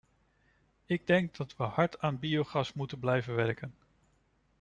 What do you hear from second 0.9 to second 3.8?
denk dat we hard aan biogas moeten blijven werken.